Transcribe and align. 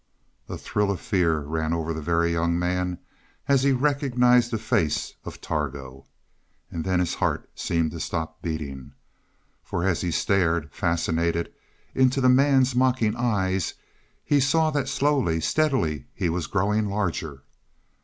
A 0.49 0.57
thrill 0.57 0.89
of 0.89 0.99
fear 0.99 1.41
ran 1.41 1.73
over 1.73 1.93
the 1.93 2.01
Very 2.01 2.31
Young 2.33 2.57
Man 2.57 2.97
as 3.47 3.61
he 3.61 3.71
recognized 3.71 4.49
the 4.49 4.57
face 4.57 5.13
of 5.25 5.39
Targo. 5.41 6.07
And 6.71 6.83
then 6.83 6.99
his 6.99 7.13
heart 7.13 7.47
seemed 7.53 7.91
to 7.91 7.99
stop 7.99 8.41
beating. 8.41 8.93
For 9.63 9.83
as 9.85 10.01
he 10.01 10.09
stared, 10.09 10.73
fascinated, 10.73 11.53
into 11.93 12.19
the 12.19 12.29
man's 12.29 12.73
mocking 12.73 13.15
eyes, 13.15 13.75
he 14.25 14.39
saw 14.39 14.71
that 14.71 14.89
slowly, 14.89 15.39
steadily 15.39 16.07
he 16.15 16.29
was 16.29 16.47
growing 16.47 16.87
larger. 16.89 17.43